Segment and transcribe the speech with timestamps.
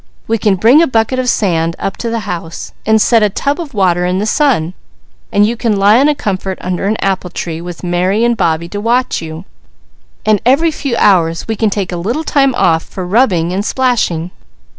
[0.27, 3.61] We can bring a bucket of sand up to the house, and set a tub
[3.61, 4.73] of water in the sun,
[5.31, 8.69] and you can lie on a comfort under an apple tree with Mary and Bobbie
[8.69, 9.45] to watch you,
[10.25, 14.31] and every few hours we can take a little time off for rubbing and splashing."